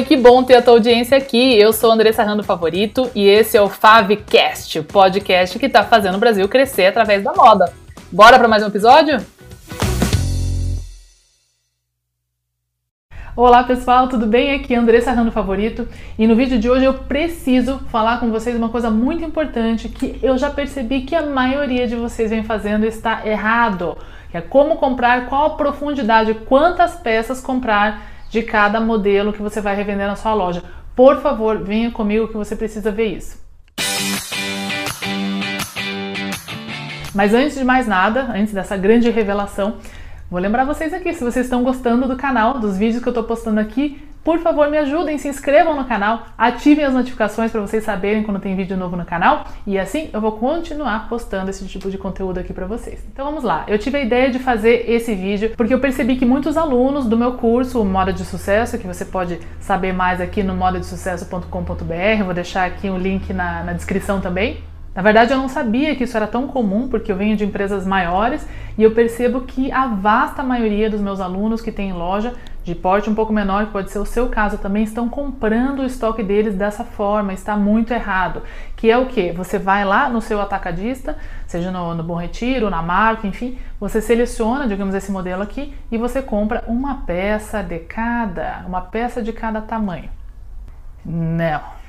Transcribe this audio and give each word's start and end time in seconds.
Oi, 0.00 0.06
que 0.06 0.16
bom 0.16 0.42
ter 0.42 0.54
a 0.54 0.62
tua 0.62 0.72
audiência 0.72 1.18
aqui. 1.18 1.58
Eu 1.58 1.74
sou 1.74 1.92
Andressa 1.92 2.22
Rando 2.22 2.42
Favorito 2.42 3.10
e 3.14 3.28
esse 3.28 3.58
é 3.58 3.60
o 3.60 3.68
Favcast, 3.68 4.78
o 4.78 4.84
podcast 4.84 5.58
que 5.58 5.66
está 5.66 5.84
fazendo 5.84 6.14
o 6.14 6.18
Brasil 6.18 6.48
crescer 6.48 6.86
através 6.86 7.22
da 7.22 7.34
moda. 7.34 7.70
Bora 8.10 8.38
para 8.38 8.48
mais 8.48 8.62
um 8.62 8.68
episódio? 8.68 9.18
Olá 13.36 13.62
pessoal, 13.62 14.08
tudo 14.08 14.26
bem? 14.26 14.54
Aqui 14.54 14.72
é 14.72 14.78
Andressa 14.78 15.12
Rando 15.12 15.30
Favorito 15.30 15.86
e 16.18 16.26
no 16.26 16.34
vídeo 16.34 16.58
de 16.58 16.70
hoje 16.70 16.86
eu 16.86 16.94
preciso 16.94 17.78
falar 17.90 18.20
com 18.20 18.30
vocês 18.30 18.56
uma 18.56 18.70
coisa 18.70 18.90
muito 18.90 19.22
importante 19.22 19.90
que 19.90 20.18
eu 20.22 20.38
já 20.38 20.48
percebi 20.48 21.02
que 21.02 21.14
a 21.14 21.26
maioria 21.26 21.86
de 21.86 21.94
vocês 21.94 22.30
vem 22.30 22.42
fazendo 22.42 22.86
está 22.86 23.26
errado, 23.26 23.98
que 24.30 24.38
é 24.38 24.40
como 24.40 24.76
comprar, 24.76 25.26
qual 25.26 25.44
a 25.44 25.56
profundidade, 25.56 26.32
quantas 26.46 26.94
peças 26.94 27.42
comprar 27.42 28.09
de 28.30 28.42
cada 28.42 28.80
modelo 28.80 29.32
que 29.32 29.42
você 29.42 29.60
vai 29.60 29.74
revender 29.74 30.06
na 30.06 30.16
sua 30.16 30.32
loja. 30.32 30.62
Por 30.94 31.20
favor, 31.20 31.58
venha 31.58 31.90
comigo 31.90 32.28
que 32.28 32.36
você 32.36 32.54
precisa 32.54 32.90
ver 32.90 33.16
isso. 33.16 33.40
Mas 37.14 37.34
antes 37.34 37.58
de 37.58 37.64
mais 37.64 37.88
nada, 37.88 38.30
antes 38.32 38.54
dessa 38.54 38.76
grande 38.76 39.10
revelação, 39.10 39.78
vou 40.30 40.40
lembrar 40.40 40.64
vocês 40.64 40.94
aqui, 40.94 41.12
se 41.12 41.24
vocês 41.24 41.46
estão 41.46 41.64
gostando 41.64 42.06
do 42.06 42.16
canal, 42.16 42.60
dos 42.60 42.78
vídeos 42.78 43.02
que 43.02 43.08
eu 43.08 43.12
estou 43.12 43.24
postando 43.24 43.58
aqui, 43.58 44.00
por 44.22 44.38
favor, 44.40 44.70
me 44.70 44.76
ajudem, 44.76 45.16
se 45.16 45.28
inscrevam 45.28 45.74
no 45.74 45.86
canal, 45.86 46.26
ativem 46.36 46.84
as 46.84 46.92
notificações 46.92 47.50
para 47.50 47.60
vocês 47.60 47.84
saberem 47.84 48.22
quando 48.22 48.38
tem 48.38 48.54
vídeo 48.54 48.76
novo 48.76 48.96
no 48.96 49.04
canal 49.04 49.46
e 49.66 49.78
assim 49.78 50.10
eu 50.12 50.20
vou 50.20 50.32
continuar 50.32 51.08
postando 51.08 51.48
esse 51.48 51.66
tipo 51.66 51.90
de 51.90 51.96
conteúdo 51.96 52.38
aqui 52.38 52.52
para 52.52 52.66
vocês. 52.66 53.02
Então 53.12 53.24
vamos 53.24 53.42
lá. 53.42 53.64
Eu 53.66 53.78
tive 53.78 53.96
a 53.96 54.02
ideia 54.02 54.30
de 54.30 54.38
fazer 54.38 54.84
esse 54.90 55.14
vídeo 55.14 55.52
porque 55.56 55.72
eu 55.72 55.80
percebi 55.80 56.16
que 56.16 56.26
muitos 56.26 56.56
alunos 56.56 57.06
do 57.06 57.16
meu 57.16 57.32
curso 57.32 57.82
Moda 57.84 58.12
de 58.12 58.24
Sucesso, 58.24 58.78
que 58.78 58.86
você 58.86 59.04
pode 59.04 59.40
saber 59.58 59.92
mais 59.94 60.20
aqui 60.20 60.42
no 60.42 60.54
modadesucesso.com.br, 60.54 62.24
vou 62.24 62.34
deixar 62.34 62.66
aqui 62.66 62.90
o 62.90 62.94
um 62.94 62.98
link 62.98 63.32
na, 63.32 63.64
na 63.64 63.72
descrição 63.72 64.20
também, 64.20 64.62
na 64.94 65.02
verdade, 65.02 65.32
eu 65.32 65.38
não 65.38 65.48
sabia 65.48 65.94
que 65.94 66.02
isso 66.02 66.16
era 66.16 66.26
tão 66.26 66.48
comum, 66.48 66.88
porque 66.88 67.12
eu 67.12 67.16
venho 67.16 67.36
de 67.36 67.44
empresas 67.44 67.86
maiores 67.86 68.46
e 68.76 68.82
eu 68.82 68.90
percebo 68.90 69.42
que 69.42 69.70
a 69.70 69.86
vasta 69.86 70.42
maioria 70.42 70.90
dos 70.90 71.00
meus 71.00 71.20
alunos 71.20 71.62
que 71.62 71.70
têm 71.70 71.92
loja 71.92 72.34
de 72.62 72.74
porte 72.74 73.08
um 73.08 73.14
pouco 73.14 73.32
menor, 73.32 73.66
que 73.66 73.72
pode 73.72 73.90
ser 73.90 73.98
o 73.98 74.04
seu 74.04 74.28
caso 74.28 74.58
também, 74.58 74.84
estão 74.84 75.08
comprando 75.08 75.80
o 75.80 75.86
estoque 75.86 76.22
deles 76.22 76.54
dessa 76.54 76.84
forma, 76.84 77.32
está 77.32 77.56
muito 77.56 77.92
errado. 77.92 78.42
Que 78.76 78.90
é 78.90 78.98
o 78.98 79.06
que? 79.06 79.32
Você 79.32 79.58
vai 79.58 79.84
lá 79.84 80.08
no 80.08 80.20
seu 80.20 80.40
atacadista, 80.40 81.16
seja 81.46 81.70
no, 81.70 81.94
no 81.94 82.02
Bom 82.02 82.16
Retiro, 82.16 82.70
na 82.70 82.82
marca, 82.82 83.26
enfim, 83.26 83.58
você 83.78 84.00
seleciona, 84.00 84.68
digamos, 84.68 84.94
esse 84.94 85.10
modelo 85.10 85.42
aqui 85.42 85.74
e 85.90 85.96
você 85.96 86.20
compra 86.20 86.62
uma 86.66 87.02
peça 87.02 87.62
de 87.62 87.78
cada, 87.78 88.64
uma 88.66 88.82
peça 88.82 89.22
de 89.22 89.32
cada 89.32 89.60
tamanho. 89.60 90.10
Não. 91.04 91.79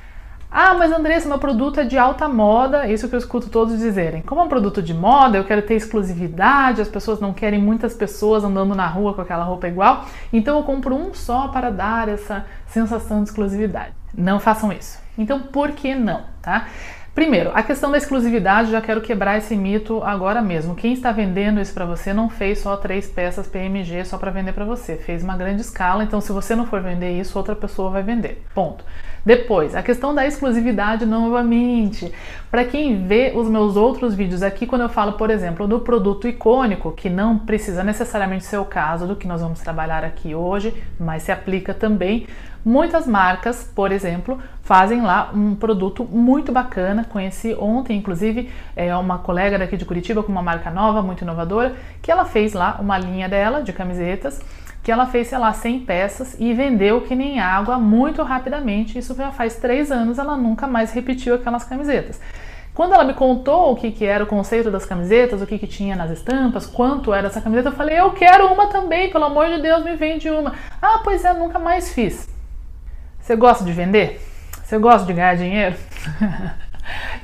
Ah, 0.54 0.74
mas 0.74 0.92
Andressa, 0.92 1.30
meu 1.30 1.40
produto 1.40 1.80
é 1.80 1.86
de 1.86 1.98
alta 1.98 2.28
moda, 2.28 2.86
isso 2.86 3.08
que 3.08 3.16
eu 3.16 3.20
escuto 3.20 3.50
todos 3.50 3.80
dizerem. 3.80 4.22
Como 4.22 4.42
é 4.42 4.44
um 4.44 4.50
produto 4.50 4.82
de 4.82 4.94
moda, 4.94 5.38
eu 5.38 5.46
quero 5.46 5.62
ter 5.62 5.76
exclusividade, 5.76 6.82
as 6.82 6.90
pessoas 6.90 7.22
não 7.22 7.32
querem 7.32 7.58
muitas 7.58 7.94
pessoas 7.94 8.44
andando 8.44 8.76
na 8.76 8.86
rua 8.86 9.14
com 9.14 9.22
aquela 9.22 9.46
roupa 9.46 9.70
igual, 9.70 10.06
então 10.34 10.58
eu 10.58 10.64
compro 10.64 10.94
um 10.94 11.14
só 11.14 11.48
para 11.48 11.70
dar 11.70 12.10
essa 12.10 12.46
sensação 12.68 13.24
de 13.24 13.30
exclusividade. 13.30 13.94
Não 14.14 14.42
façam 14.42 14.74
isso. 14.74 15.00
Então, 15.18 15.40
por 15.40 15.72
que 15.72 15.96
não, 15.96 16.26
tá? 16.42 16.68
Primeiro, 17.14 17.52
a 17.54 17.62
questão 17.62 17.92
da 17.92 17.98
exclusividade, 17.98 18.72
já 18.72 18.80
quero 18.80 19.02
quebrar 19.02 19.38
esse 19.38 19.54
mito 19.54 20.02
agora 20.02 20.42
mesmo. 20.42 20.76
Quem 20.76 20.94
está 20.94 21.12
vendendo 21.12 21.60
isso 21.60 21.74
para 21.74 21.86
você 21.86 22.14
não 22.14 22.30
fez 22.30 22.60
só 22.60 22.78
três 22.78 23.06
peças 23.08 23.48
PMG 23.48 24.06
só 24.06 24.18
para 24.18 24.32
vender 24.32 24.54
para 24.54 24.64
você, 24.64 24.96
fez 24.96 25.22
uma 25.22 25.36
grande 25.36 25.62
escala, 25.62 26.06
então 26.06 26.22
se 26.22 26.32
você 26.32 26.56
não 26.56 26.66
for 26.66 26.82
vender 26.82 27.12
isso, 27.20 27.38
outra 27.38 27.54
pessoa 27.54 27.90
vai 27.90 28.02
vender. 28.02 28.42
Ponto. 28.56 28.86
Depois, 29.26 29.76
a 29.76 29.84
questão 29.84 30.16
da 30.16 30.26
exclusividade 30.26 31.06
novamente. 31.06 32.12
Para 32.50 32.64
quem 32.64 33.06
vê 33.06 33.34
os 33.36 33.48
meus 33.48 33.76
outros 33.76 34.16
vídeos 34.16 34.42
aqui, 34.42 34.66
quando 34.66 34.82
eu 34.82 34.90
falo, 34.90 35.14
por 35.14 35.30
exemplo, 35.30 35.68
do 35.68 35.80
produto 35.82 36.28
icônico, 36.28 36.92
que 36.92 37.10
não 37.10 37.38
precisa 37.38 37.84
necessariamente 37.84 38.46
ser 38.46 38.58
o 38.58 38.66
caso 38.66 39.06
do 39.06 39.16
que 39.16 39.28
nós 39.28 39.42
vamos 39.42 39.60
trabalhar 39.60 40.04
aqui 40.04 40.34
hoje, 40.34 40.74
mas 41.00 41.24
se 41.24 41.32
aplica 41.32 41.74
também. 41.74 42.26
Muitas 42.64 43.08
marcas, 43.08 43.64
por 43.76 43.92
exemplo, 43.92 44.40
fazem 44.72 45.02
lá 45.02 45.32
um 45.36 45.54
produto 45.54 46.06
muito 46.06 46.50
bacana. 46.50 47.04
Conheci 47.04 47.54
ontem, 47.60 47.98
inclusive, 47.98 48.50
é 48.74 48.96
uma 48.96 49.18
colega 49.18 49.60
daqui 49.60 49.76
de 49.76 49.84
Curitiba 49.84 50.24
com 50.24 50.32
uma 50.32 50.42
marca 50.42 50.72
nova, 50.72 51.02
muito 51.02 51.26
inovadora, 51.26 51.76
que 52.02 52.10
ela 52.10 52.24
fez 52.24 52.54
lá 52.54 52.78
uma 52.80 52.98
linha 52.98 53.28
dela 53.28 53.62
de 53.62 53.74
camisetas 53.74 54.40
que 54.82 54.90
ela 54.90 55.06
fez, 55.06 55.28
sei 55.28 55.38
lá, 55.38 55.52
100 55.52 55.82
peças 55.82 56.38
e 56.40 56.54
vendeu 56.54 57.02
que 57.02 57.14
nem 57.14 57.42
água 57.42 57.78
muito 57.78 58.24
rapidamente. 58.24 58.98
Isso 58.98 59.14
já 59.14 59.30
faz 59.34 59.58
três 59.58 59.92
anos, 59.92 60.18
ela 60.18 60.38
nunca 60.38 60.66
mais 60.68 60.94
repetiu 60.94 61.36
aquelas 61.36 61.66
camisetas. 61.66 62.22
Quando 62.74 62.94
ela 62.94 63.04
me 63.04 63.14
contou 63.14 63.74
o 63.74 63.76
que, 63.76 63.92
que 63.92 64.06
era 64.06 64.24
o 64.24 64.28
conceito 64.28 64.72
das 64.72 64.86
camisetas, 64.86 65.42
o 65.42 65.46
que, 65.46 65.60
que 65.60 65.68
tinha 65.68 65.98
nas 65.98 66.12
estampas, 66.12 66.66
quanto 66.66 67.14
era 67.14 67.28
essa 67.28 67.42
camiseta, 67.42 67.68
eu 67.68 67.74
falei, 67.74 68.00
eu 68.00 68.12
quero 68.12 68.48
uma 68.48 68.68
também, 68.68 69.12
pelo 69.12 69.26
amor 69.26 69.50
de 69.50 69.62
Deus, 69.62 69.84
me 69.84 69.98
vende 69.98 70.30
uma. 70.30 70.54
Ah, 70.82 71.02
pois 71.04 71.26
é, 71.26 71.34
nunca 71.34 71.60
mais 71.60 71.94
fiz. 71.94 72.30
Você 73.20 73.36
gosta 73.36 73.66
de 73.66 73.74
vender? 73.74 74.31
Você 74.72 74.80
gosta 74.80 75.06
de 75.06 75.12
ganhar 75.12 75.36
dinheiro? 75.36 75.76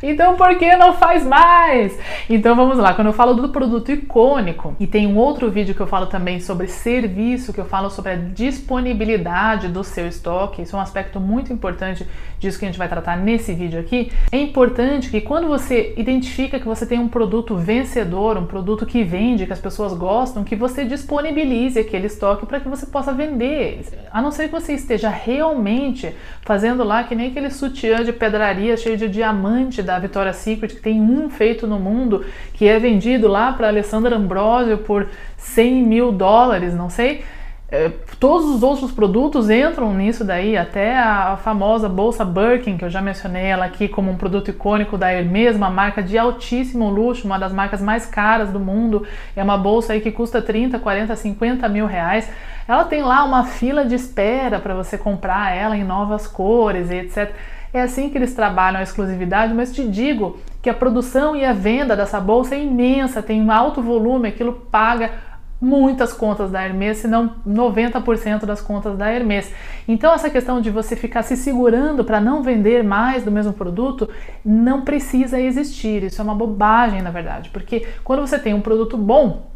Então 0.02 0.36
por 0.36 0.58
que 0.58 0.76
não 0.76 0.94
faz 0.94 1.26
mais? 1.26 1.98
Então 2.30 2.56
vamos 2.56 2.78
lá, 2.78 2.94
quando 2.94 3.08
eu 3.08 3.14
falo 3.14 3.34
do 3.34 3.50
produto 3.50 3.92
icônico, 3.92 4.76
e 4.80 4.88
tem 4.88 5.08
um 5.08 5.18
outro 5.18 5.50
vídeo 5.50 5.74
que 5.74 5.82
eu 5.82 5.88
falo 5.88 6.08
também 6.08 6.40
sobre 6.40 6.68
serviço, 6.68 7.54
que 7.54 7.60
eu 7.60 7.66
falo 7.66 7.90
sobre 7.90 8.12
a 8.12 8.16
disponibilidade 8.16 9.68
do 9.68 9.84
seu 9.84 10.08
estoque, 10.08 10.62
isso 10.62 10.76
é 10.76 10.80
um 10.80 10.82
aspecto 10.82 11.20
muito 11.20 11.52
importante 11.52 12.06
disso 12.40 12.60
que 12.60 12.66
a 12.66 12.68
gente 12.68 12.78
vai 12.78 12.88
tratar 12.88 13.18
nesse 13.18 13.54
vídeo 13.54 13.80
aqui. 13.80 14.12
É 14.32 14.38
importante 14.38 15.10
que 15.10 15.22
quando 15.22 15.48
você 15.48 15.94
identifica 15.98 16.60
que 16.60 16.68
você 16.68 16.86
tem 16.86 17.00
um 17.00 17.08
produto 17.08 17.56
vencedor, 17.56 18.38
um 18.38 18.46
produto 18.46 18.86
que 18.86 19.04
vende, 19.04 19.46
que 19.46 19.54
as 19.54 19.60
pessoas 19.60 19.94
gostam, 19.94 20.44
que 20.44 20.56
você 20.56 20.86
disponibilize 20.86 21.80
aquele 21.80 22.08
estoque 22.08 22.46
para 22.46 22.60
que 22.60 22.70
você 22.70 22.86
possa 22.86 23.12
vender. 23.12 23.82
A 24.12 24.22
não 24.22 24.32
ser 24.32 24.48
que 24.48 24.52
você 24.52 24.74
esteja 24.74 25.10
realmente 25.10 26.14
fazendo 26.42 26.84
lá 26.84 27.04
que 27.04 27.16
nem 27.16 27.30
aquele 27.30 27.50
sutiã 27.50 28.04
de 28.04 28.14
pedraria 28.14 28.78
cheio 28.78 28.98
de 28.98 29.10
diamante 29.10 29.82
da 29.88 29.98
Victoria's 29.98 30.36
Secret, 30.36 30.76
que 30.76 30.82
tem 30.82 31.02
um 31.02 31.30
feito 31.30 31.66
no 31.66 31.80
mundo, 31.80 32.24
que 32.54 32.68
é 32.68 32.78
vendido 32.78 33.28
lá 33.28 33.52
para 33.54 33.68
Alessandra 33.68 34.16
Ambrosio 34.16 34.78
por 34.78 35.08
100 35.38 35.84
mil 35.84 36.12
dólares, 36.12 36.76
não 36.76 36.90
sei. 36.90 37.24
É, 37.70 37.92
todos 38.18 38.46
os 38.50 38.64
outros 38.64 38.94
produtos 38.94 39.50
entram 39.50 39.94
nisso 39.94 40.24
daí, 40.24 40.56
até 40.56 40.98
a, 40.98 41.36
famosa 41.36 41.90
bolsa 41.90 42.24
Birkin, 42.24 42.78
que 42.78 42.86
eu 42.86 42.90
já 42.90 43.02
mencionei 43.02 43.44
ela 43.44 43.66
aqui 43.66 43.90
como 43.90 44.10
um 44.10 44.16
produto 44.16 44.50
icônico 44.50 44.98
da 44.98 45.12
Hermes, 45.12 45.58
uma 45.58 45.70
marca 45.70 46.02
de 46.02 46.18
altíssimo 46.18 46.90
luxo, 46.90 47.26
uma 47.26 47.38
das 47.38 47.52
marcas 47.52 47.82
mais 47.82 48.06
caras 48.06 48.52
do 48.52 48.60
mundo. 48.60 49.06
É 49.36 49.44
uma 49.44 49.58
bolsa 49.58 49.92
aí 49.92 50.00
que 50.00 50.12
custa 50.12 50.42
30, 50.42 50.80
40, 50.80 51.14
50 51.14 51.68
mil 51.68 51.86
reais. 51.86 52.30
Ela 52.66 52.86
tem 52.86 53.02
lá 53.02 53.26
uma 53.26 53.44
fila 53.44 53.84
de 53.84 53.96
espera 53.96 54.60
para 54.60 54.74
você 54.74 54.98
comprar 54.98 55.54
ela 55.54 55.76
em 55.76 55.84
novas 55.84 56.26
cores 56.26 56.90
e 56.90 56.96
etc. 56.96 57.34
É 57.74 57.82
assim 57.82 58.10
que 58.10 58.18
eles 58.18 58.34
trabalham 58.34 58.80
a 58.80 58.84
exclusividade, 58.84 59.54
mas 59.54 59.74
te 59.74 59.88
digo 59.88 60.40
que 60.62 60.70
a 60.70 60.74
produção 60.74 61.36
e 61.36 61.46
a 61.46 61.54
venda 61.54 61.96
dessa 61.96 62.20
bolsa 62.20 62.56
é 62.56 62.64
imensa, 62.64 63.22
tem 63.22 63.42
um 63.42 63.52
alto 63.52 63.82
volume, 63.82 64.30
aquilo 64.30 64.54
paga 64.72 65.12
muitas 65.60 66.14
contas 66.14 66.52
da 66.52 66.62
Hermes, 66.62 66.98
se 66.98 67.08
não 67.08 67.36
90% 67.48 68.46
das 68.46 68.62
contas 68.62 68.98
da 68.98 69.10
Hermes. 69.10 69.52
Então 69.88 70.14
essa 70.14 70.30
questão 70.30 70.62
de 70.62 70.70
você 70.70 70.96
ficar 70.96 71.24
se 71.24 71.36
segurando 71.36 72.04
para 72.04 72.22
não 72.22 72.44
vender 72.44 72.84
mais 72.84 73.24
do 73.24 73.32
mesmo 73.32 73.54
produto 73.54 74.10
não 74.46 74.82
precisa 74.82 75.40
existir. 75.40 76.04
Isso 76.04 76.22
é 76.22 76.24
uma 76.24 76.36
bobagem, 76.36 77.02
na 77.02 77.12
verdade, 77.12 77.50
porque 77.50 77.88
quando 78.04 78.22
você 78.22 78.38
tem 78.38 78.54
um 78.54 78.62
produto 78.62 78.98
bom, 78.98 79.48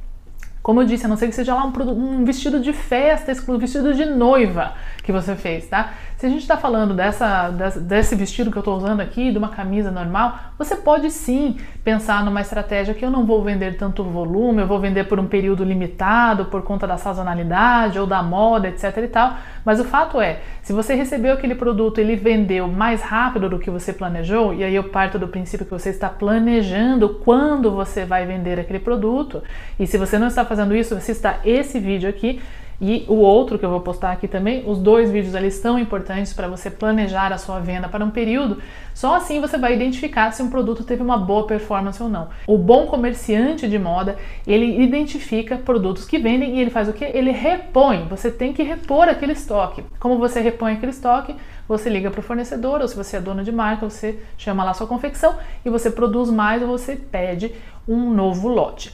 como 0.64 0.82
eu 0.82 0.86
disse, 0.86 1.06
a 1.06 1.10
não 1.10 1.18
ser 1.18 1.28
que 1.28 1.34
seja 1.34 1.56
lá 1.56 1.66
um, 1.66 1.92
um 1.92 2.24
vestido 2.24 2.60
de 2.60 2.72
festa, 2.72 3.34
um 3.48 3.58
vestido 3.58 3.94
de 3.94 4.06
noiva 4.06 4.74
que 5.04 5.12
você 5.12 5.36
fez, 5.36 5.68
tá? 5.68 5.94
Se 6.18 6.26
a 6.28 6.30
gente 6.30 6.42
está 6.42 6.56
falando 6.56 6.94
dessa, 6.94 7.50
desse 7.82 8.16
vestido 8.16 8.52
que 8.52 8.58
eu 8.58 8.62
estou 8.62 8.78
usando 8.78 9.00
aqui, 9.00 9.32
de 9.32 9.38
uma 9.38 9.50
camisa 9.50 9.90
normal, 9.90 10.38
você 10.58 10.76
pode 10.76 11.10
sim 11.10 11.58
pensar 11.84 12.24
numa 12.24 12.42
estratégia 12.42 12.94
que 12.94 13.04
eu 13.04 13.10
não 13.10 13.26
vou 13.26 13.44
vender 13.44 13.76
tanto 13.78 14.04
volume, 14.04 14.62
eu 14.62 14.68
vou 14.68 14.80
vender 14.80 15.06
por 15.06 15.20
um 15.20 15.26
período 15.26 15.64
limitado, 15.64 16.46
por 16.46 16.62
conta 16.62 16.86
da 16.86 16.98
sazonalidade 16.98 17.98
ou 17.98 18.06
da 18.06 18.22
moda, 18.22 18.68
etc 18.68 18.96
e 18.98 19.08
tal. 19.08 19.34
Mas 19.66 19.80
o 19.80 19.84
fato 19.84 20.22
é, 20.22 20.42
se 20.62 20.74
você 20.74 20.94
recebeu 20.94 21.34
aquele 21.34 21.56
produto, 21.56 22.00
ele 22.00 22.16
vendeu 22.16 22.68
mais 22.68 23.02
rápido 23.02 23.50
do 23.50 23.58
que 23.58 23.72
você 23.72 23.92
planejou, 23.92 24.54
e 24.54 24.64
aí 24.64 24.76
eu 24.76 24.84
parto 24.84 25.18
do 25.18 25.28
princípio 25.28 25.66
que 25.66 25.72
você 25.72 25.90
está 25.90 26.10
planejando 26.10 27.10
quando 27.24 27.72
você 27.72 28.06
vai 28.06 28.28
vender 28.28 28.60
aquele 28.60 28.80
produto, 28.80 29.42
e 29.80 29.88
se 29.88 29.98
você 29.98 30.20
não 30.20 30.28
está 30.28 30.46
fazendo 30.46 30.76
isso, 30.76 30.94
assista 30.94 31.40
esse 31.44 31.80
vídeo 31.80 32.08
aqui 32.08 32.40
E 32.82 33.06
o 33.08 33.14
outro 33.14 33.60
que 33.60 33.66
eu 33.66 33.70
vou 33.70 33.82
postar 33.82 34.12
aqui 34.12 34.28
também, 34.28 34.64
os 34.66 34.80
dois 34.80 35.12
vídeos 35.12 35.36
ali 35.36 35.52
são 35.52 35.78
importantes 35.78 36.34
para 36.34 36.48
você 36.48 36.72
planejar 36.72 37.32
a 37.32 37.38
sua 37.38 37.60
venda 37.60 37.88
para 37.88 38.04
um 38.04 38.10
período. 38.10 38.58
Só 38.92 39.16
assim 39.16 39.40
você 39.40 39.56
vai 39.56 39.76
identificar 39.76 40.32
se 40.32 40.42
um 40.42 40.50
produto 40.50 40.84
teve 40.84 41.04
uma 41.04 41.16
boa 41.16 41.46
performance 41.46 42.02
ou 42.02 42.10
não. 42.10 42.30
O 42.48 42.58
bom 42.58 42.88
comerciante 42.88 43.68
de 43.68 43.78
moda, 43.78 44.18
ele 44.48 44.82
identifica 44.82 45.58
produtos 45.58 46.06
que 46.06 46.18
vendem 46.18 46.56
e 46.56 46.60
ele 46.60 46.72
faz 46.72 46.90
o 46.90 46.94
que? 46.94 47.06
Ele 47.06 47.30
repõe. 47.30 48.08
Você 48.10 48.32
tem 48.32 48.52
que 48.52 48.64
repor 48.64 49.08
aquele 49.08 49.34
estoque. 49.34 49.84
Como 50.00 50.18
você 50.18 50.42
repõe 50.42 50.74
aquele 50.74 50.92
estoque? 50.92 51.36
Você 51.68 51.88
liga 51.88 52.10
para 52.10 52.20
o 52.20 52.24
fornecedor, 52.24 52.82
ou 52.82 52.88
se 52.88 52.96
você 52.96 53.18
é 53.18 53.22
dono 53.22 53.44
de 53.44 53.52
marca, 53.52 53.88
você 53.88 54.20
chama 54.38 54.64
lá 54.64 54.74
sua 54.74 54.88
confecção 54.88 55.36
e 55.64 55.70
você 55.70 55.92
produz 55.92 56.32
mais 56.32 56.64
ou 56.64 56.68
você 56.68 56.96
pede 56.96 57.54
um 57.88 58.12
novo 58.12 58.48
lote. 58.48 58.92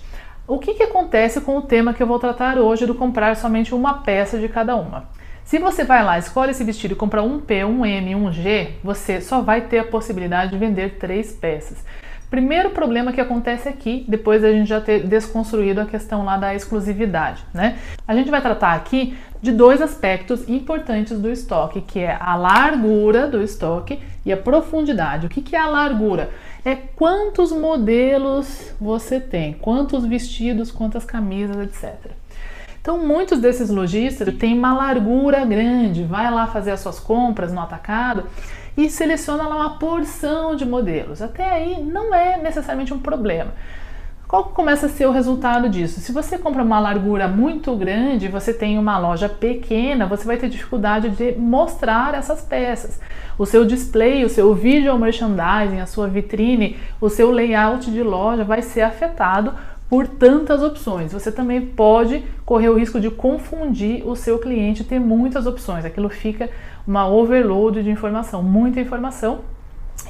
O 0.47 0.59
que, 0.59 0.75
que 0.75 0.83
acontece 0.83 1.41
com 1.41 1.57
o 1.57 1.61
tema 1.61 1.93
que 1.93 2.01
eu 2.01 2.07
vou 2.07 2.17
tratar 2.19 2.57
hoje 2.57 2.85
do 2.85 2.95
comprar 2.95 3.35
somente 3.35 3.75
uma 3.75 3.95
peça 3.95 4.37
de 4.37 4.47
cada 4.47 4.77
uma? 4.77 5.09
Se 5.43 5.59
você 5.59 5.83
vai 5.83 6.01
lá, 6.01 6.17
escolhe 6.17 6.51
esse 6.51 6.63
vestido 6.63 6.93
e 6.93 6.95
compra 6.95 7.21
um 7.21 7.37
P, 7.37 7.65
um 7.65 7.85
M, 7.85 8.15
um 8.15 8.31
G, 8.31 8.75
você 8.81 9.19
só 9.19 9.41
vai 9.41 9.59
ter 9.59 9.79
a 9.79 9.83
possibilidade 9.83 10.51
de 10.51 10.57
vender 10.57 10.99
três 10.99 11.33
peças. 11.33 11.83
Primeiro 12.29 12.69
problema 12.69 13.11
que 13.11 13.19
acontece 13.19 13.67
aqui, 13.67 14.05
depois 14.07 14.41
da 14.41 14.49
gente 14.49 14.69
já 14.69 14.79
ter 14.79 15.05
desconstruído 15.05 15.81
a 15.81 15.85
questão 15.85 16.23
lá 16.23 16.37
da 16.37 16.55
exclusividade, 16.55 17.43
né? 17.53 17.77
A 18.07 18.15
gente 18.15 18.31
vai 18.31 18.41
tratar 18.41 18.73
aqui 18.73 19.17
de 19.41 19.51
dois 19.51 19.81
aspectos 19.81 20.47
importantes 20.47 21.19
do 21.19 21.29
estoque, 21.29 21.81
que 21.81 21.99
é 21.99 22.17
a 22.19 22.35
largura 22.35 23.27
do 23.27 23.41
estoque 23.41 23.99
e 24.25 24.31
a 24.31 24.37
profundidade. 24.37 25.25
O 25.25 25.29
que, 25.29 25.41
que 25.41 25.57
é 25.57 25.59
a 25.59 25.67
largura? 25.67 26.29
É 26.67 26.75
quantos 26.75 27.53
modelos 27.53 28.73
você 28.77 29.21
tem, 29.21 29.53
quantos 29.53 30.05
vestidos, 30.05 30.69
quantas 30.69 31.05
camisas, 31.05 31.55
etc. 31.55 32.11
Então, 32.81 32.97
muitos 32.99 33.39
desses 33.39 33.69
lojistas 33.69 34.35
têm 34.35 34.53
uma 34.53 34.73
largura 34.73 35.45
grande, 35.45 36.03
vai 36.03 36.29
lá 36.29 36.45
fazer 36.45 36.71
as 36.71 36.81
suas 36.81 36.99
compras 36.99 37.53
no 37.53 37.61
atacado 37.61 38.25
e 38.75 38.89
seleciona 38.89 39.47
lá 39.47 39.55
uma 39.55 39.79
porção 39.79 40.57
de 40.57 40.65
modelos. 40.65 41.21
Até 41.21 41.49
aí 41.49 41.81
não 41.81 42.13
é 42.13 42.37
necessariamente 42.37 42.93
um 42.93 42.99
problema. 42.99 43.53
Qual 44.27 44.43
começa 44.43 44.87
a 44.87 44.89
ser 44.89 45.05
o 45.05 45.11
resultado 45.11 45.69
disso? 45.69 46.01
Se 46.01 46.11
você 46.11 46.37
compra 46.37 46.61
uma 46.61 46.81
largura 46.81 47.29
muito 47.29 47.73
grande, 47.77 48.27
você 48.27 48.53
tem 48.53 48.77
uma 48.77 48.97
loja 48.97 49.29
pequena, 49.29 50.05
você 50.05 50.25
vai 50.25 50.35
ter 50.35 50.49
dificuldade 50.49 51.11
de 51.11 51.31
mostrar 51.39 52.13
essas 52.13 52.41
peças. 52.41 52.99
O 53.37 53.45
seu 53.45 53.63
display, 53.63 54.25
o 54.25 54.29
seu 54.29 54.53
visual 54.53 54.99
merchandising, 54.99 55.79
a 55.79 55.85
sua 55.85 56.09
vitrine, 56.09 56.75
o 56.99 57.07
seu 57.07 57.31
layout 57.31 57.89
de 57.89 58.03
loja 58.03 58.43
vai 58.43 58.61
ser 58.61 58.81
afetado 58.81 59.53
por 59.89 60.05
tantas 60.05 60.61
opções. 60.61 61.13
Você 61.13 61.31
também 61.31 61.61
pode 61.61 62.21
correr 62.45 62.67
o 62.67 62.77
risco 62.77 62.99
de 62.99 63.09
confundir 63.09 64.05
o 64.05 64.13
seu 64.13 64.39
cliente, 64.39 64.83
ter 64.83 64.99
muitas 64.99 65.47
opções. 65.47 65.85
Aquilo 65.85 66.09
fica 66.09 66.49
uma 66.85 67.07
overload 67.07 67.81
de 67.81 67.89
informação, 67.89 68.43
muita 68.43 68.81
informação 68.81 69.39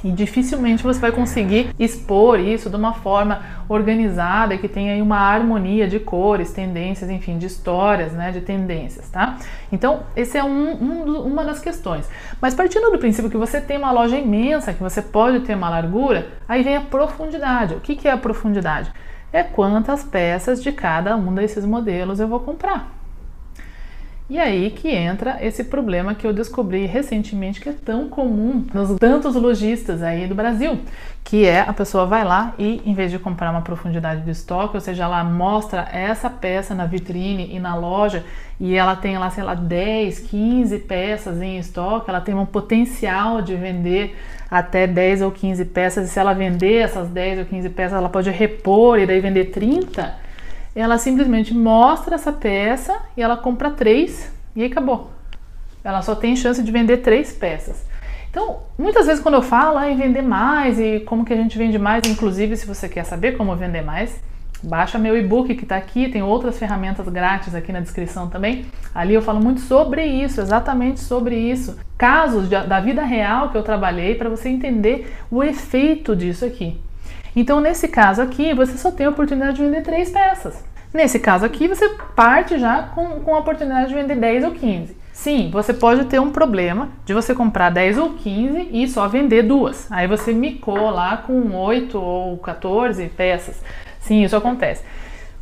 e 0.04 0.10
dificilmente 0.12 0.82
você 0.82 1.00
vai 1.00 1.12
conseguir 1.12 1.74
expor 1.78 2.38
isso 2.38 2.70
de 2.70 2.76
uma 2.76 2.94
forma 2.94 3.42
organizada 3.68 4.56
que 4.56 4.68
tenha 4.68 4.94
aí 4.94 5.02
uma 5.02 5.18
harmonia 5.18 5.88
de 5.88 5.98
cores, 5.98 6.52
tendências, 6.52 7.10
enfim, 7.10 7.38
de 7.38 7.46
histórias, 7.46 8.12
né, 8.12 8.30
de 8.30 8.40
tendências, 8.40 9.08
tá? 9.08 9.36
Então, 9.70 10.04
esse 10.16 10.38
é 10.38 10.44
um, 10.44 10.72
um, 10.72 11.22
uma 11.22 11.44
das 11.44 11.58
questões. 11.58 12.08
Mas 12.40 12.54
partindo 12.54 12.90
do 12.90 12.98
princípio 12.98 13.30
que 13.30 13.36
você 13.36 13.60
tem 13.60 13.76
uma 13.76 13.90
loja 13.90 14.16
imensa, 14.16 14.72
que 14.72 14.82
você 14.82 15.02
pode 15.02 15.40
ter 15.40 15.54
uma 15.54 15.68
largura, 15.68 16.28
aí 16.48 16.62
vem 16.62 16.76
a 16.76 16.80
profundidade. 16.80 17.74
O 17.74 17.80
que, 17.80 17.96
que 17.96 18.08
é 18.08 18.12
a 18.12 18.18
profundidade? 18.18 18.92
É 19.32 19.42
quantas 19.42 20.04
peças 20.04 20.62
de 20.62 20.72
cada 20.72 21.16
um 21.16 21.34
desses 21.34 21.66
modelos 21.66 22.20
eu 22.20 22.28
vou 22.28 22.40
comprar. 22.40 22.97
E 24.30 24.38
aí 24.38 24.70
que 24.70 24.90
entra 24.90 25.38
esse 25.40 25.64
problema 25.64 26.14
que 26.14 26.26
eu 26.26 26.34
descobri 26.34 26.84
recentemente 26.84 27.62
que 27.62 27.70
é 27.70 27.72
tão 27.72 28.10
comum 28.10 28.66
nos 28.74 28.98
tantos 28.98 29.34
lojistas 29.34 30.02
aí 30.02 30.26
do 30.26 30.34
Brasil, 30.34 30.78
que 31.24 31.46
é 31.46 31.60
a 31.60 31.72
pessoa 31.72 32.04
vai 32.04 32.24
lá 32.24 32.52
e 32.58 32.82
em 32.84 32.92
vez 32.92 33.10
de 33.10 33.18
comprar 33.18 33.50
uma 33.50 33.62
profundidade 33.62 34.20
de 34.20 34.30
estoque, 34.30 34.76
ou 34.76 34.82
seja, 34.82 35.04
ela 35.04 35.24
mostra 35.24 35.88
essa 35.90 36.28
peça 36.28 36.74
na 36.74 36.84
vitrine 36.84 37.48
e 37.50 37.58
na 37.58 37.74
loja 37.74 38.22
e 38.60 38.74
ela 38.74 38.94
tem 38.94 39.16
lá, 39.16 39.30
sei 39.30 39.42
lá, 39.42 39.54
10, 39.54 40.20
15 40.20 40.78
peças 40.80 41.40
em 41.40 41.58
estoque, 41.58 42.10
ela 42.10 42.20
tem 42.20 42.34
um 42.34 42.44
potencial 42.44 43.40
de 43.40 43.56
vender 43.56 44.14
até 44.50 44.86
10 44.86 45.22
ou 45.22 45.30
15 45.30 45.64
peças 45.64 46.06
e 46.06 46.12
se 46.12 46.18
ela 46.18 46.34
vender 46.34 46.82
essas 46.82 47.08
10 47.08 47.38
ou 47.38 47.44
15 47.46 47.70
peças, 47.70 47.96
ela 47.96 48.10
pode 48.10 48.28
repor 48.28 48.98
e 48.98 49.06
daí 49.06 49.20
vender 49.20 49.46
30 49.46 50.27
ela 50.80 50.98
simplesmente 50.98 51.52
mostra 51.52 52.14
essa 52.14 52.32
peça 52.32 52.96
e 53.16 53.22
ela 53.22 53.36
compra 53.36 53.70
três 53.70 54.30
e 54.54 54.62
aí 54.62 54.70
acabou. 54.70 55.10
Ela 55.82 56.02
só 56.02 56.14
tem 56.14 56.36
chance 56.36 56.62
de 56.62 56.70
vender 56.70 56.98
três 56.98 57.32
peças. 57.32 57.84
Então, 58.30 58.60
muitas 58.78 59.06
vezes 59.06 59.22
quando 59.22 59.34
eu 59.34 59.42
falo 59.42 59.78
ah, 59.78 59.90
em 59.90 59.96
vender 59.96 60.22
mais 60.22 60.78
e 60.78 61.00
como 61.00 61.24
que 61.24 61.32
a 61.32 61.36
gente 61.36 61.56
vende 61.58 61.78
mais, 61.78 62.02
inclusive 62.06 62.56
se 62.56 62.66
você 62.66 62.88
quer 62.88 63.04
saber 63.04 63.36
como 63.36 63.56
vender 63.56 63.82
mais, 63.82 64.20
baixa 64.62 64.98
meu 64.98 65.16
e-book 65.16 65.54
que 65.54 65.64
está 65.64 65.76
aqui, 65.76 66.08
tem 66.08 66.22
outras 66.22 66.58
ferramentas 66.58 67.08
grátis 67.08 67.54
aqui 67.54 67.72
na 67.72 67.80
descrição 67.80 68.28
também. 68.28 68.66
Ali 68.94 69.14
eu 69.14 69.22
falo 69.22 69.40
muito 69.40 69.60
sobre 69.60 70.04
isso, 70.04 70.40
exatamente 70.40 71.00
sobre 71.00 71.36
isso. 71.36 71.76
Casos 71.96 72.48
de, 72.48 72.66
da 72.66 72.78
vida 72.80 73.02
real 73.02 73.50
que 73.50 73.56
eu 73.56 73.62
trabalhei 73.62 74.14
para 74.14 74.28
você 74.28 74.48
entender 74.48 75.12
o 75.30 75.42
efeito 75.42 76.14
disso 76.14 76.44
aqui. 76.44 76.78
Então, 77.38 77.60
nesse 77.60 77.86
caso 77.86 78.20
aqui, 78.20 78.52
você 78.52 78.76
só 78.76 78.90
tem 78.90 79.06
a 79.06 79.10
oportunidade 79.10 79.58
de 79.58 79.62
vender 79.62 79.82
três 79.82 80.10
peças. 80.10 80.64
Nesse 80.92 81.20
caso 81.20 81.46
aqui, 81.46 81.68
você 81.68 81.88
parte 82.16 82.58
já 82.58 82.82
com, 82.82 83.20
com 83.20 83.32
a 83.32 83.38
oportunidade 83.38 83.90
de 83.90 83.94
vender 83.94 84.16
10 84.16 84.42
ou 84.42 84.50
15. 84.50 84.96
Sim, 85.12 85.48
você 85.52 85.72
pode 85.72 86.06
ter 86.06 86.20
um 86.20 86.32
problema 86.32 86.88
de 87.04 87.14
você 87.14 87.36
comprar 87.36 87.70
10 87.70 87.96
ou 87.98 88.14
15 88.14 88.70
e 88.72 88.88
só 88.88 89.06
vender 89.06 89.42
duas. 89.42 89.86
Aí 89.92 90.08
você 90.08 90.32
micou 90.32 90.90
lá 90.90 91.16
com 91.18 91.54
8 91.54 91.96
ou 91.96 92.38
14 92.38 93.06
peças. 93.10 93.62
Sim, 94.00 94.24
isso 94.24 94.34
acontece. 94.34 94.82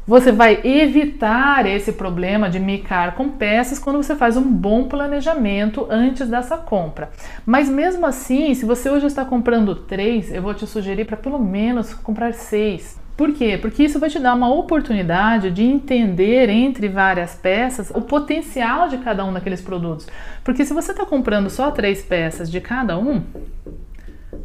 Você 0.07 0.31
vai 0.31 0.61
evitar 0.63 1.67
esse 1.67 1.93
problema 1.93 2.49
de 2.49 2.61
micar 2.61 3.17
com 3.17 3.29
peças 3.29 3.81
quando 3.81 3.97
você 3.97 4.15
faz 4.15 4.37
um 4.37 4.53
bom 4.53 4.85
planejamento 4.85 5.85
antes 5.91 6.29
dessa 6.29 6.57
compra. 6.57 7.11
Mas 7.45 7.69
mesmo 7.69 8.07
assim, 8.07 8.55
se 8.55 8.65
você 8.65 8.89
hoje 8.89 9.07
está 9.07 9.25
comprando 9.25 9.75
três, 9.75 10.33
eu 10.33 10.41
vou 10.41 10.55
te 10.55 10.65
sugerir 10.65 11.07
para 11.07 11.17
pelo 11.17 11.41
menos 11.41 11.93
comprar 11.93 12.33
seis. 12.35 13.01
Por 13.17 13.33
quê? 13.33 13.59
Porque 13.61 13.83
isso 13.83 13.99
vai 13.99 14.09
te 14.09 14.21
dar 14.21 14.35
uma 14.35 14.49
oportunidade 14.55 15.51
de 15.51 15.65
entender 15.65 16.51
entre 16.51 16.89
várias 16.89 17.35
peças 17.35 17.91
o 17.91 18.01
potencial 18.01 18.89
de 18.89 18.99
cada 18.99 19.25
um 19.25 19.33
daqueles 19.33 19.61
produtos. 19.61 20.07
Porque 20.45 20.65
se 20.65 20.73
você 20.73 20.93
está 20.93 21.05
comprando 21.05 21.51
só 21.51 21.73
três 21.73 22.01
peças 22.03 22.49
de 22.49 22.61
cada 22.61 22.97
um, 22.97 23.25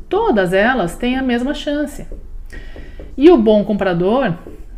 todas 0.09 0.53
elas 0.53 0.97
têm 0.97 1.17
a 1.17 1.21
mesma 1.21 1.53
chance. 1.53 2.07
E 3.15 3.29
o 3.29 3.38
bom 3.38 3.63
comprador, 3.63 4.33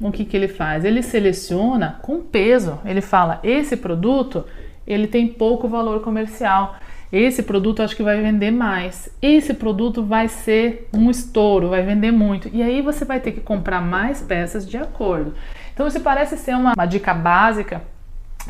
o 0.09 0.11
que, 0.11 0.25
que 0.25 0.35
ele 0.35 0.47
faz? 0.47 0.85
Ele 0.85 1.01
seleciona 1.01 1.99
com 2.01 2.21
peso. 2.21 2.79
Ele 2.85 3.01
fala: 3.01 3.39
esse 3.43 3.77
produto 3.77 4.45
ele 4.85 5.07
tem 5.07 5.27
pouco 5.27 5.67
valor 5.67 6.01
comercial. 6.01 6.75
Esse 7.11 7.43
produto 7.43 7.83
acho 7.83 7.95
que 7.95 8.01
vai 8.01 8.19
vender 8.21 8.49
mais. 8.49 9.07
Esse 9.21 9.53
produto 9.53 10.03
vai 10.03 10.27
ser 10.27 10.89
um 10.91 11.11
estouro, 11.11 11.69
vai 11.69 11.83
vender 11.83 12.11
muito. 12.11 12.49
E 12.51 12.63
aí 12.63 12.81
você 12.81 13.05
vai 13.05 13.19
ter 13.19 13.33
que 13.33 13.39
comprar 13.39 13.81
mais 13.81 14.21
peças 14.21 14.67
de 14.67 14.77
acordo. 14.77 15.33
Então 15.73 15.87
isso 15.87 15.99
parece 15.99 16.37
ser 16.37 16.55
uma, 16.55 16.73
uma 16.75 16.85
dica 16.87 17.13
básica, 17.13 17.83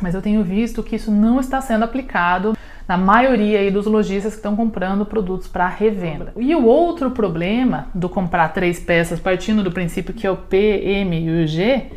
mas 0.02 0.16
eu 0.16 0.22
tenho 0.22 0.44
visto 0.44 0.82
que 0.82 0.96
isso 0.96 1.12
não 1.12 1.42
está 1.42 1.60
sendo 1.60 1.84
aplicado 1.84 2.58
na 2.88 2.98
maioria 2.98 3.60
aí 3.60 3.72
dos 3.72 3.86
lojistas 3.86 4.34
que 4.34 4.40
estão 4.40 4.56
comprando 4.56 5.06
produtos 5.06 5.48
para 5.48 5.68
revenda. 5.68 6.34
E 6.38 6.54
o 6.56 6.66
outro 6.66 7.12
problema 7.12 7.88
do 7.94 8.10
comprar 8.10 8.50
três 8.50 8.80
peças 8.80 9.20
partindo 9.20 9.64
do 9.64 9.72
princípio 9.72 10.14
que 10.14 10.28
é 10.28 10.32
o 10.32 10.38
P, 10.38 10.82
M 10.84 11.20
e 11.20 11.44
o 11.44 11.48
G 11.48 11.88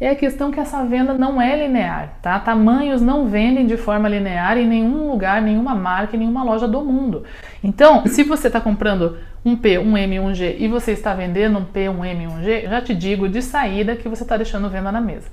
é 0.00 0.10
a 0.10 0.16
questão 0.16 0.50
que 0.50 0.58
essa 0.58 0.84
venda 0.84 1.14
não 1.14 1.40
é 1.40 1.56
linear, 1.56 2.18
tá? 2.20 2.36
Tamanhos 2.40 3.00
não 3.00 3.28
vendem 3.28 3.64
de 3.64 3.76
forma 3.76 4.08
linear 4.08 4.58
em 4.58 4.66
nenhum 4.66 5.08
lugar, 5.08 5.40
nenhuma 5.40 5.76
marca, 5.76 6.16
nenhuma 6.16 6.42
loja 6.42 6.66
do 6.66 6.80
mundo. 6.82 7.22
Então, 7.62 8.04
se 8.06 8.24
você 8.24 8.48
está 8.48 8.60
comprando 8.60 9.18
um 9.44 9.54
P, 9.54 9.78
um 9.78 9.96
M, 9.96 10.18
um 10.18 10.34
G 10.34 10.56
e 10.58 10.66
você 10.66 10.90
está 10.90 11.14
vendendo 11.14 11.56
um 11.56 11.64
P, 11.64 11.88
um 11.88 12.04
M, 12.04 12.26
um 12.26 12.42
G, 12.42 12.62
já 12.62 12.80
te 12.80 12.96
digo 12.96 13.28
de 13.28 13.40
saída 13.40 13.94
que 13.94 14.08
você 14.08 14.24
está 14.24 14.36
deixando 14.36 14.68
venda 14.68 14.90
na 14.90 15.00
mesa. 15.00 15.28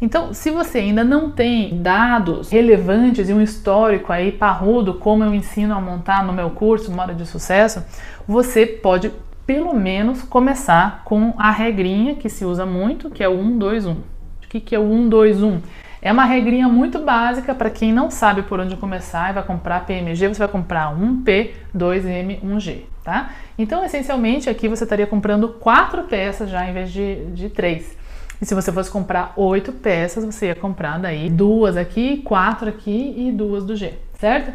Então, 0.00 0.34
se 0.34 0.50
você 0.50 0.78
ainda 0.78 1.04
não 1.04 1.30
tem 1.30 1.80
dados 1.80 2.50
relevantes 2.50 3.28
e 3.28 3.32
um 3.32 3.40
histórico 3.40 4.12
aí 4.12 4.32
parrudo, 4.32 4.94
como 4.94 5.24
eu 5.24 5.34
ensino 5.34 5.74
a 5.74 5.80
montar 5.80 6.24
no 6.24 6.32
meu 6.32 6.50
curso 6.50 6.92
Moda 6.92 7.14
de 7.14 7.24
Sucesso, 7.24 7.84
você 8.26 8.66
pode 8.66 9.12
pelo 9.46 9.74
menos 9.74 10.22
começar 10.22 11.02
com 11.04 11.34
a 11.38 11.50
regrinha 11.50 12.14
que 12.14 12.28
se 12.28 12.44
usa 12.44 12.64
muito, 12.64 13.10
que 13.10 13.22
é 13.22 13.28
o 13.28 13.38
1, 13.38 13.58
2, 13.58 13.86
1 13.86 14.14
que, 14.54 14.60
que 14.60 14.74
é 14.74 14.78
o 14.78 14.82
1, 14.82 15.08
2, 15.08 15.42
1? 15.42 15.60
É 16.00 16.12
uma 16.12 16.24
regrinha 16.24 16.68
muito 16.68 16.98
básica 16.98 17.54
para 17.54 17.70
quem 17.70 17.92
não 17.92 18.10
sabe 18.10 18.42
por 18.42 18.60
onde 18.60 18.76
começar 18.76 19.30
e 19.30 19.32
vai 19.32 19.42
comprar 19.42 19.86
PMG, 19.86 20.28
você 20.28 20.38
vai 20.38 20.48
comprar 20.48 20.94
1P, 20.94 21.50
2M, 21.74 22.40
1G, 22.42 22.82
tá? 23.02 23.30
Então, 23.58 23.84
essencialmente, 23.84 24.50
aqui 24.50 24.68
você 24.68 24.84
estaria 24.84 25.06
comprando 25.06 25.48
quatro 25.48 26.04
peças 26.04 26.50
já 26.50 26.68
em 26.68 26.72
vez 26.72 26.92
de, 26.92 27.24
de 27.26 27.48
três. 27.48 27.96
E 28.44 28.46
se 28.46 28.54
você 28.54 28.70
fosse 28.70 28.90
comprar 28.90 29.32
oito 29.36 29.72
peças, 29.72 30.22
você 30.22 30.48
ia 30.48 30.54
comprar 30.54 30.98
daí 30.98 31.30
duas 31.30 31.78
aqui, 31.78 32.18
quatro 32.18 32.68
aqui 32.68 33.14
e 33.16 33.32
duas 33.32 33.64
do 33.64 33.74
G, 33.74 33.94
certo? 34.18 34.52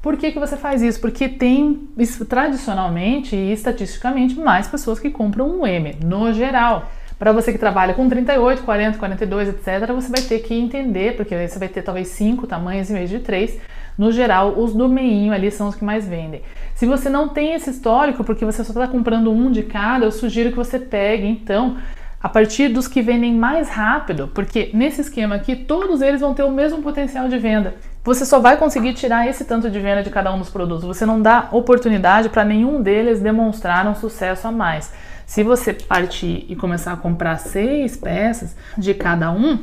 Por 0.00 0.16
que, 0.16 0.30
que 0.30 0.38
você 0.38 0.56
faz 0.56 0.80
isso? 0.80 1.00
Porque 1.00 1.28
tem, 1.28 1.88
tradicionalmente 2.28 3.34
e 3.34 3.52
estatisticamente, 3.52 4.38
mais 4.38 4.68
pessoas 4.68 5.00
que 5.00 5.10
compram 5.10 5.58
um 5.58 5.66
M, 5.66 5.96
no 6.04 6.32
geral. 6.32 6.88
Para 7.18 7.32
você 7.32 7.50
que 7.50 7.58
trabalha 7.58 7.94
com 7.94 8.08
38, 8.08 8.62
40, 8.62 8.98
42, 8.98 9.48
etc., 9.48 9.92
você 9.92 10.08
vai 10.08 10.20
ter 10.20 10.38
que 10.38 10.54
entender, 10.54 11.16
porque 11.16 11.36
você 11.36 11.58
vai 11.58 11.68
ter 11.68 11.82
talvez 11.82 12.08
cinco 12.10 12.46
tamanhos 12.46 12.92
em 12.92 12.94
vez 12.94 13.10
de 13.10 13.18
três. 13.18 13.58
No 13.98 14.12
geral, 14.12 14.56
os 14.56 14.72
do 14.72 14.88
meinho 14.88 15.32
ali 15.32 15.50
são 15.50 15.66
os 15.66 15.74
que 15.74 15.84
mais 15.84 16.06
vendem. 16.06 16.42
Se 16.76 16.86
você 16.86 17.08
não 17.08 17.28
tem 17.28 17.54
esse 17.54 17.70
histórico, 17.70 18.22
porque 18.22 18.44
você 18.44 18.62
só 18.62 18.70
está 18.70 18.86
comprando 18.86 19.32
um 19.32 19.50
de 19.50 19.64
cada, 19.64 20.04
eu 20.04 20.12
sugiro 20.12 20.50
que 20.50 20.56
você 20.56 20.78
pegue, 20.78 21.26
então, 21.26 21.76
a 22.22 22.28
partir 22.28 22.68
dos 22.68 22.86
que 22.86 23.02
vendem 23.02 23.34
mais 23.34 23.68
rápido, 23.68 24.30
porque 24.32 24.70
nesse 24.72 25.00
esquema 25.00 25.34
aqui 25.34 25.56
todos 25.56 26.00
eles 26.00 26.20
vão 26.20 26.34
ter 26.34 26.44
o 26.44 26.50
mesmo 26.50 26.80
potencial 26.80 27.28
de 27.28 27.36
venda. 27.36 27.74
Você 28.04 28.24
só 28.24 28.38
vai 28.38 28.56
conseguir 28.56 28.94
tirar 28.94 29.28
esse 29.28 29.44
tanto 29.44 29.68
de 29.68 29.80
venda 29.80 30.02
de 30.02 30.10
cada 30.10 30.32
um 30.32 30.38
dos 30.38 30.50
produtos. 30.50 30.84
Você 30.84 31.04
não 31.04 31.20
dá 31.20 31.48
oportunidade 31.50 32.28
para 32.28 32.44
nenhum 32.44 32.80
deles 32.80 33.20
demonstrar 33.20 33.86
um 33.86 33.94
sucesso 33.94 34.46
a 34.46 34.52
mais. 34.52 34.92
Se 35.26 35.42
você 35.42 35.72
partir 35.72 36.44
e 36.48 36.54
começar 36.54 36.92
a 36.92 36.96
comprar 36.96 37.38
seis 37.38 37.96
peças 37.96 38.56
de 38.76 38.92
cada 38.94 39.30
um, 39.32 39.58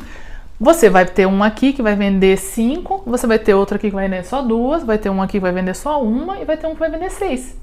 você 0.59 0.89
vai 0.89 1.05
ter 1.05 1.25
um 1.25 1.41
aqui 1.41 1.71
que 1.71 1.81
vai 1.81 1.95
vender 1.95 2.37
cinco, 2.37 3.03
você 3.05 3.25
vai 3.25 3.39
ter 3.39 3.53
outro 3.53 3.75
aqui 3.75 3.89
que 3.89 3.95
vai 3.95 4.09
vender 4.09 4.25
só 4.25 4.41
duas, 4.41 4.83
vai 4.83 4.97
ter 4.97 5.09
um 5.09 5.21
aqui 5.21 5.33
que 5.33 5.39
vai 5.39 5.53
vender 5.53 5.75
só 5.75 6.03
uma 6.03 6.39
e 6.39 6.45
vai 6.45 6.57
ter 6.57 6.67
um 6.67 6.73
que 6.73 6.79
vai 6.79 6.89
vender 6.89 7.09
seis. 7.09 7.55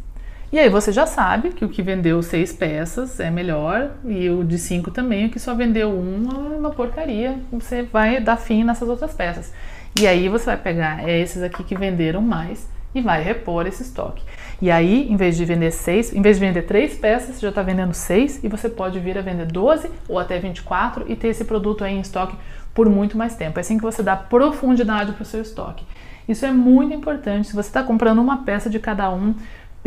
E 0.52 0.58
aí 0.58 0.68
você 0.68 0.92
já 0.92 1.06
sabe 1.06 1.50
que 1.50 1.64
o 1.64 1.68
que 1.68 1.82
vendeu 1.82 2.22
seis 2.22 2.52
peças 2.52 3.18
é 3.18 3.30
melhor 3.30 3.90
e 4.04 4.30
o 4.30 4.44
de 4.44 4.58
cinco 4.58 4.92
também, 4.92 5.26
o 5.26 5.30
que 5.30 5.40
só 5.40 5.54
vendeu 5.54 5.90
uma 5.90 6.54
é 6.54 6.58
uma 6.58 6.70
porcaria. 6.70 7.36
Você 7.50 7.82
vai 7.82 8.20
dar 8.20 8.36
fim 8.36 8.62
nessas 8.62 8.88
outras 8.88 9.12
peças. 9.12 9.52
E 10.00 10.06
aí 10.06 10.28
você 10.28 10.46
vai 10.46 10.56
pegar 10.56 11.08
esses 11.08 11.42
aqui 11.42 11.64
que 11.64 11.76
venderam 11.76 12.22
mais 12.22 12.68
e 12.94 13.00
vai 13.00 13.22
repor 13.22 13.66
esse 13.66 13.82
estoque. 13.82 14.22
E 14.60 14.70
aí, 14.70 15.10
em 15.10 15.16
vez 15.16 15.36
de 15.36 15.44
vender 15.44 15.70
seis, 15.70 16.14
em 16.14 16.22
vez 16.22 16.38
de 16.38 16.46
vender 16.46 16.62
três 16.62 16.96
peças, 16.96 17.34
você 17.34 17.42
já 17.42 17.48
está 17.50 17.62
vendendo 17.62 17.92
seis 17.92 18.42
e 18.42 18.48
você 18.48 18.68
pode 18.68 18.98
vir 19.00 19.18
a 19.18 19.22
vender 19.22 19.46
12 19.46 19.90
ou 20.08 20.18
até 20.18 20.38
24 20.38 21.04
e 21.08 21.16
ter 21.16 21.28
esse 21.28 21.44
produto 21.44 21.84
aí 21.84 21.94
em 21.94 22.00
estoque 22.00 22.36
por 22.72 22.88
muito 22.88 23.18
mais 23.18 23.34
tempo. 23.34 23.58
É 23.58 23.60
assim 23.60 23.76
que 23.76 23.82
você 23.82 24.02
dá 24.02 24.16
profundidade 24.16 25.12
para 25.12 25.22
o 25.22 25.26
seu 25.26 25.42
estoque. 25.42 25.84
Isso 26.28 26.44
é 26.44 26.50
muito 26.50 26.94
importante. 26.94 27.48
Se 27.48 27.54
você 27.54 27.68
está 27.68 27.82
comprando 27.82 28.20
uma 28.20 28.44
peça 28.44 28.68
de 28.70 28.78
cada 28.78 29.10
um, 29.10 29.34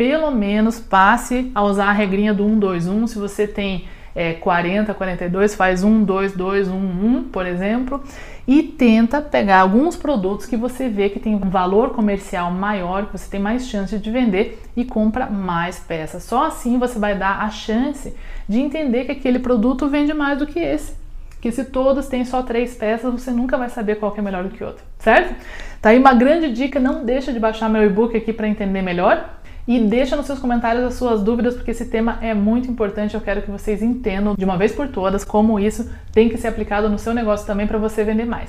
pelo 0.00 0.30
menos 0.30 0.80
passe 0.80 1.52
a 1.54 1.62
usar 1.62 1.90
a 1.90 1.92
regrinha 1.92 2.32
do 2.32 2.42
1, 2.42 2.58
2, 2.58 2.88
1. 2.88 3.06
Se 3.06 3.18
você 3.18 3.46
tem 3.46 3.84
é, 4.14 4.32
40, 4.32 4.94
42, 4.94 5.54
faz 5.54 5.84
1, 5.84 6.04
2, 6.04 6.32
2, 6.32 6.68
1, 6.68 6.74
1, 6.74 7.24
por 7.24 7.44
exemplo, 7.44 8.02
e 8.48 8.62
tenta 8.62 9.20
pegar 9.20 9.60
alguns 9.60 9.96
produtos 9.96 10.46
que 10.46 10.56
você 10.56 10.88
vê 10.88 11.10
que 11.10 11.20
tem 11.20 11.34
um 11.34 11.50
valor 11.50 11.90
comercial 11.90 12.50
maior, 12.50 13.08
que 13.08 13.18
você 13.18 13.30
tem 13.30 13.38
mais 13.38 13.68
chance 13.68 13.98
de 13.98 14.10
vender 14.10 14.62
e 14.74 14.86
compra 14.86 15.26
mais 15.26 15.78
peças. 15.78 16.22
Só 16.22 16.46
assim 16.46 16.78
você 16.78 16.98
vai 16.98 17.14
dar 17.14 17.42
a 17.42 17.50
chance 17.50 18.16
de 18.48 18.58
entender 18.58 19.04
que 19.04 19.12
aquele 19.12 19.38
produto 19.38 19.86
vende 19.86 20.14
mais 20.14 20.38
do 20.38 20.46
que 20.46 20.60
esse. 20.60 20.94
Que 21.42 21.52
se 21.52 21.62
todos 21.62 22.06
têm 22.06 22.24
só 22.24 22.42
três 22.42 22.74
peças, 22.74 23.12
você 23.12 23.30
nunca 23.30 23.58
vai 23.58 23.68
saber 23.68 23.96
qual 23.96 24.14
é 24.16 24.22
melhor 24.22 24.44
do 24.44 24.50
que 24.50 24.64
o 24.64 24.66
outro, 24.66 24.82
certo? 24.98 25.34
Tá 25.82 25.90
aí 25.90 25.98
uma 25.98 26.14
grande 26.14 26.50
dica, 26.50 26.80
não 26.80 27.04
deixa 27.04 27.34
de 27.34 27.38
baixar 27.38 27.68
meu 27.68 27.84
e-book 27.84 28.16
aqui 28.16 28.32
para 28.32 28.48
entender 28.48 28.80
melhor 28.80 29.39
e 29.66 29.78
deixa 29.80 30.16
nos 30.16 30.26
seus 30.26 30.38
comentários 30.38 30.84
as 30.84 30.94
suas 30.94 31.22
dúvidas, 31.22 31.54
porque 31.54 31.70
esse 31.70 31.84
tema 31.84 32.18
é 32.20 32.32
muito 32.34 32.70
importante. 32.70 33.14
Eu 33.14 33.20
quero 33.20 33.42
que 33.42 33.50
vocês 33.50 33.82
entendam 33.82 34.34
de 34.34 34.44
uma 34.44 34.56
vez 34.56 34.72
por 34.72 34.88
todas 34.88 35.24
como 35.24 35.60
isso 35.60 35.90
tem 36.12 36.28
que 36.28 36.38
ser 36.38 36.48
aplicado 36.48 36.88
no 36.88 36.98
seu 36.98 37.12
negócio 37.14 37.46
também 37.46 37.66
para 37.66 37.78
você 37.78 38.02
vender 38.02 38.24
mais. 38.24 38.48